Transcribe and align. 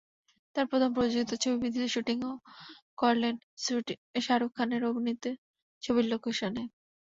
তাঁর 0.55 0.65
প্রথম 0.71 0.89
প্রযোজিত 0.95 1.31
ছবি 1.41 1.57
বিজলীর 1.63 1.93
শুটিংও 1.95 2.31
করলেন 2.97 3.35
শাহরুখ 4.19 4.51
খানের 4.57 4.81
অভিনীত 4.89 5.23
ছবির 5.83 6.05
লোকেশনে। 6.11 6.63